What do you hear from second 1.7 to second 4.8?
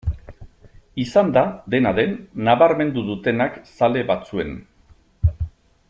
dena den, nabarmendu dutenak zale batzuen.